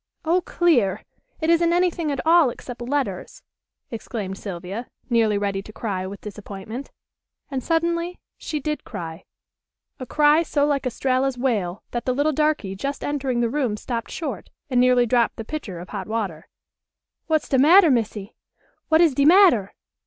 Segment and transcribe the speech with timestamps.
[0.25, 1.03] "Oh, clear!
[1.41, 3.43] It isn't anything at all except letters,"
[3.91, 6.89] exclaimed Sylvia, nearly ready to cry with disappointment.
[7.51, 9.25] And, suddenly, she did cry
[9.99, 14.09] a cry so like Estralla's wail that the little darky just entering the room stopped
[14.09, 16.47] short, and nearly dropped the pitcher of hot water.
[17.27, 18.33] "Wat's de matter, Missy?
[18.89, 19.75] Wat is de matter?"